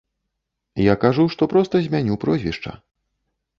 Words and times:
Я 0.83 0.95
кажу, 1.03 1.27
што 1.35 1.49
проста 1.53 1.75
змяню 1.89 2.19
прозвішча. 2.27 2.71